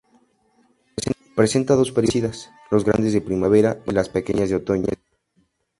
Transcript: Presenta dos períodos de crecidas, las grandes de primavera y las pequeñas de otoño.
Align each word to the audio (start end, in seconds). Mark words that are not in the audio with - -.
Presenta 1.37 1.73
dos 1.75 1.91
períodos 1.91 1.93
de 1.93 1.93
crecidas, 1.93 2.51
las 2.71 2.83
grandes 2.85 3.13
de 3.13 3.21
primavera 3.21 3.83
y 3.85 3.91
las 3.91 4.09
pequeñas 4.09 4.49
de 4.49 4.55
otoño. 4.55 4.87